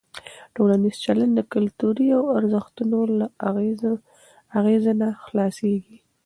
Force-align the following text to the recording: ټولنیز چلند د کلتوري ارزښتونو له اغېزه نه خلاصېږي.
ټولنیز 0.55 0.95
چلند 1.05 1.33
د 1.35 1.41
کلتوري 1.53 2.07
ارزښتونو 2.37 2.99
له 3.19 3.25
اغېزه 4.59 4.91
نه 5.01 5.07
خلاصېږي. 5.23 5.97